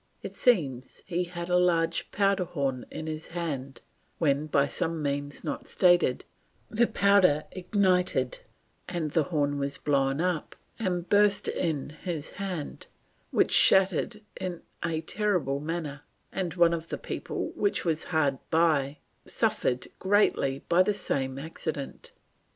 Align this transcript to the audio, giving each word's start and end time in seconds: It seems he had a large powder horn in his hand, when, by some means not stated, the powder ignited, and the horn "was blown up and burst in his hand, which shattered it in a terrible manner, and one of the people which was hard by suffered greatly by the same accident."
It 0.23 0.35
seems 0.35 1.03
he 1.05 1.25
had 1.25 1.47
a 1.47 1.57
large 1.59 2.09
powder 2.09 2.45
horn 2.45 2.87
in 2.89 3.05
his 3.05 3.27
hand, 3.27 3.81
when, 4.17 4.47
by 4.47 4.65
some 4.65 4.99
means 4.99 5.43
not 5.43 5.67
stated, 5.67 6.25
the 6.71 6.87
powder 6.87 7.43
ignited, 7.51 8.39
and 8.89 9.11
the 9.11 9.25
horn 9.25 9.59
"was 9.59 9.77
blown 9.77 10.19
up 10.19 10.55
and 10.79 11.07
burst 11.07 11.47
in 11.47 11.91
his 12.01 12.31
hand, 12.31 12.87
which 13.29 13.51
shattered 13.51 14.15
it 14.15 14.23
in 14.37 14.61
a 14.83 15.01
terrible 15.01 15.59
manner, 15.59 16.01
and 16.31 16.55
one 16.55 16.73
of 16.73 16.87
the 16.87 16.97
people 16.97 17.51
which 17.55 17.85
was 17.85 18.05
hard 18.05 18.39
by 18.49 18.97
suffered 19.27 19.87
greatly 19.99 20.63
by 20.67 20.81
the 20.81 20.95
same 20.95 21.37
accident." 21.37 22.11